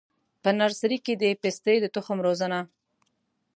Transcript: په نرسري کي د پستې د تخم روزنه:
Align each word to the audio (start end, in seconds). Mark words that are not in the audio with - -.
په 0.41 0.49
نرسري 0.59 0.97
کي 1.05 1.13
د 1.17 1.23
پستې 1.41 1.75
د 1.81 1.85
تخم 1.95 2.17
روزنه: 2.27 2.59